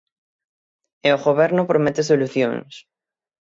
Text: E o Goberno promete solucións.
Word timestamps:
E 1.07 1.09
o 1.17 1.21
Goberno 1.27 1.63
promete 1.71 2.01
solucións. 2.11 2.73